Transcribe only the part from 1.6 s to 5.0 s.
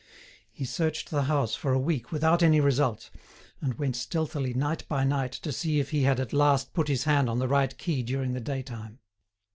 a week without any result, and went stealthily night